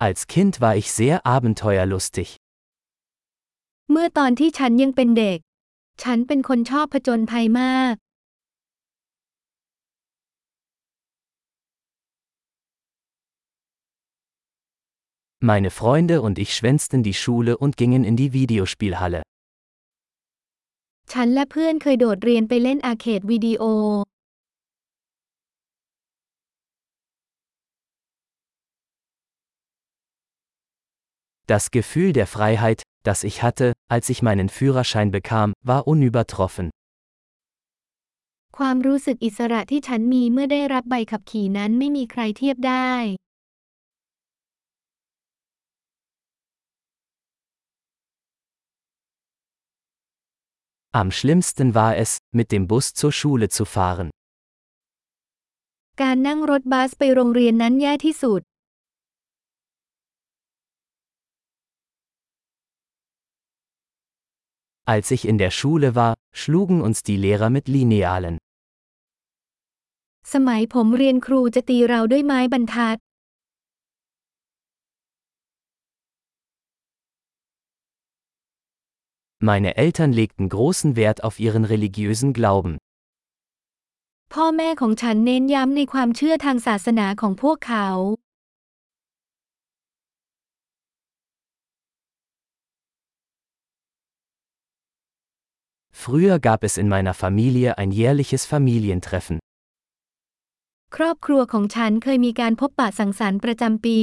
[0.00, 2.28] Als Kind war ich sehr abenteuerlustig.
[3.90, 5.38] เมื่อตอนที่ฉันยังเป็นเด็ก
[6.02, 7.94] ฉันเป็นคนชอบผจญภัยมาก
[15.50, 19.20] Meine Freunde und ich schwänzten die Schule und gingen in die Videospielhalle.
[21.12, 23.62] ฉันและเพื่อนเคยโดดเรียนไปเล่นอาร์เคดวิดีโอ
[31.47, 36.69] Das Gefühl der Freiheit, das ich hatte, als ich meinen Führerschein bekam, war unübertroffen.
[38.57, 42.91] ความรู้สึกอิสระที่ฉันมีเมื่อได้รับใบขับขี่นั้นไม่มีใครเทียบได้
[51.01, 54.07] Am schlimmsten war es, mit dem Bus zur Schule zu fahren.
[56.01, 58.41] การนั่งรถบัสไปโรงเรียนนั้นแย่ที่สุด
[64.87, 68.35] Als ich in der Schule war, schlugen uns die Lehrer mit Linealen.
[70.33, 72.97] สมัยผมเรียนครูจะตีเราด้วยไม้บรรทัด
[79.49, 82.73] Meine Eltern legten großen Wert auf ihren religiösen Glauben.
[84.33, 87.87] พ่อแม่ของฉันเน้นย้ำในความเชื่อทางศาสนาของพวกเขา
[96.03, 99.37] Früher gab es in meiner Familie ein jährliches Familientreffen.
[100.95, 103.99] ครอบครัวของฉันเคยมีการพบปะสังสรรค์ประจำปี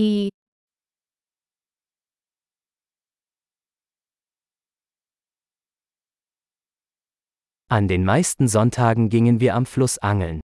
[7.76, 10.38] An den meisten Sonntagen gingen wir am Fluss angeln.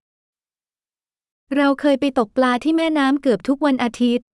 [1.56, 4.26] เราเคยไปตกปลาที่แม่น้ำเกือบทุกวันอาทิตย์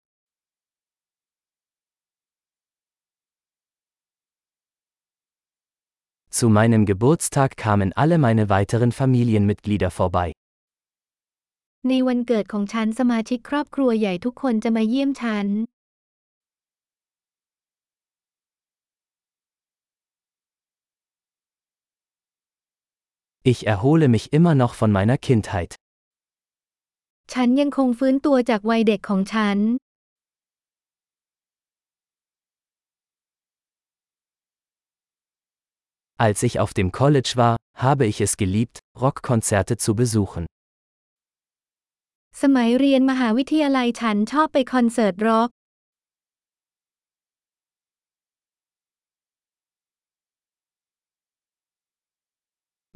[6.39, 10.29] Zu meinem Geburtstag kamen alle meine weiteren Familienmitglieder vorbei.
[11.89, 15.47] ในวันเกิดของฉันสมาชิกครอบครัวใหญ่ทุกคนจะมาเยี่ยมฉัน
[23.53, 25.71] Ich erhole mich immer noch von meiner Kindheit.
[27.33, 29.59] ฉันยังคงฟื้นตัวจากวัยเด็กของฉัน
[36.27, 40.45] Als ich auf dem College war, habe ich es geliebt, Rockkonzerte zu besuchen.
[42.43, 45.49] สมัยเรียนมหาวิทยาลัยฉันชอบไปคอนเสิร์ตร็อก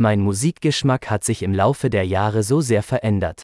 [0.05, 3.39] Mein Musikgeschmack hat sich im Laufe der Jahre so sehr verändert.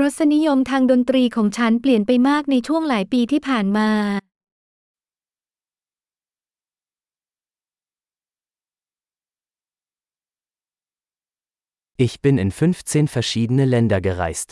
[0.00, 3.90] รสนิยมทางดนตรีของฉันเปลี่ยนไปมากในช่วงหลายปีที่ผ่านมา
[12.00, 14.48] Ich bin in 15 verschiedene Länder gereist.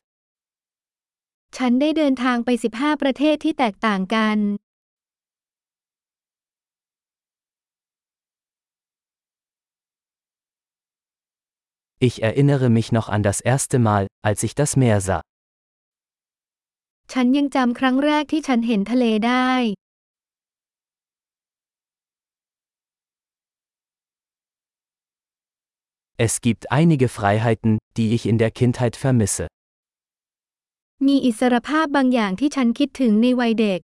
[1.56, 4.38] ฉันได้เดินทางไป 15 ประเทศที่แตกต่างกัน
[12.06, 15.22] Ich erinnere mich noch an das erste Mal, als ich das Meer sah.
[17.12, 19.50] ฉันยังจำครั้งแรกที่ฉันเห็นทะเลได้
[26.18, 29.46] Es gibt einige Freiheiten, die ich in der Kindheit vermisse.
[31.06, 33.80] มีอิสรภาพบางอย่างที่ฉันคิดถึงในวัยเด็ก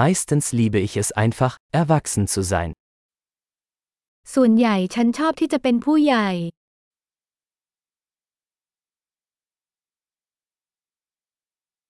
[0.00, 2.70] Meistens liebe ich es einfach, erwachsen zu sein.
[4.34, 6.30] ส่วนใหญ่ฉันชอบที่จะเป็นผู้ใหญ่